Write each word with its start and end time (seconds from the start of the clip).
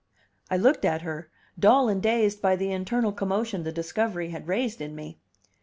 I 0.49 0.57
looked 0.57 0.83
at 0.83 1.03
her, 1.03 1.29
dull 1.59 1.87
and 1.87 2.01
dazed 2.01 2.41
by 2.41 2.55
the 2.55 2.71
internal 2.71 3.11
commotion 3.11 3.61
the 3.61 3.71
discovery 3.71 4.29
had 4.31 4.47
raised 4.47 4.81
in 4.81 4.95
me. 4.95 5.19